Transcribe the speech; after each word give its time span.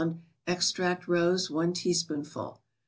Extract 0.47 1.07
rose, 1.07 1.51
i 1.55 1.67
teaspoonful. 1.73 2.59